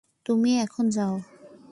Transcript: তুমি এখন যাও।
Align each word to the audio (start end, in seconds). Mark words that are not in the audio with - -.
তুমি 0.25 0.51
এখন 0.59 0.85
যাও। 0.89 1.13